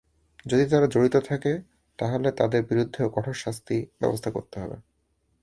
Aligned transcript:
যদি 0.45 0.65
তারা 0.65 0.87
জড়িত 0.87 1.15
থাকে, 1.29 1.51
তাহলে 1.99 2.29
তাদের 2.31 2.61
বিরুদ্ধেও 2.63 3.07
কঠোর 3.09 3.35
শাস্তির 3.35 3.83
ব্যবস্থা 4.01 4.29
করতে 4.31 4.55
হবে। 4.59 4.77